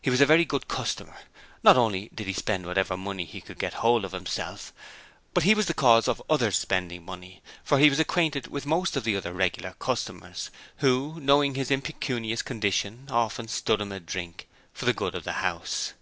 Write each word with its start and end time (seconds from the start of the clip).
He 0.00 0.08
was 0.08 0.22
a 0.22 0.24
very 0.24 0.46
good 0.46 0.66
customer; 0.66 1.18
not 1.62 1.76
only 1.76 2.08
did 2.14 2.26
he 2.26 2.32
spend 2.32 2.64
whatever 2.64 2.96
money 2.96 3.26
he 3.26 3.42
could 3.42 3.58
get 3.58 3.74
hold 3.74 4.02
of 4.02 4.12
himself, 4.12 4.72
but 5.34 5.42
he 5.42 5.54
was 5.54 5.66
the 5.66 5.74
cause 5.74 6.08
of 6.08 6.22
others 6.30 6.56
spending 6.56 7.04
money, 7.04 7.42
for 7.62 7.78
he 7.78 7.90
was 7.90 7.98
acquainted 8.00 8.46
with 8.46 8.64
most 8.64 8.96
of 8.96 9.04
the 9.04 9.14
other 9.14 9.34
regular 9.34 9.74
customers, 9.78 10.50
who, 10.78 11.20
knowing 11.20 11.54
his 11.54 11.70
impecunious 11.70 12.40
condition, 12.40 13.08
often 13.10 13.46
stood 13.46 13.82
him 13.82 13.92
a 13.92 14.00
drink 14.00 14.48
'for 14.72 14.86
the 14.86 14.94
good 14.94 15.14
of 15.14 15.24
the 15.24 15.32
house'. 15.44 15.92